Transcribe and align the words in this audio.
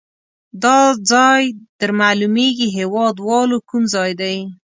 دا 0.63 0.79
ځای 1.11 1.43
در 1.79 1.91
معلومیږي 2.01 2.67
هیواد 2.77 3.15
والو 3.27 3.57
کوم 3.69 3.83
ځای 3.93 4.11
ده؟ 4.19 4.31